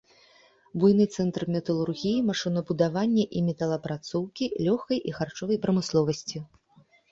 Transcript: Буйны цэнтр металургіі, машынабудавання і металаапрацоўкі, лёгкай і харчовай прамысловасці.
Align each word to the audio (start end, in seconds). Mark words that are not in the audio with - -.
Буйны 0.83 1.05
цэнтр 1.17 1.43
металургіі, 1.55 2.23
машынабудавання 2.29 3.25
і 3.41 3.45
металаапрацоўкі, 3.51 4.51
лёгкай 4.71 4.97
і 5.13 5.17
харчовай 5.21 5.63
прамысловасці. 5.69 6.37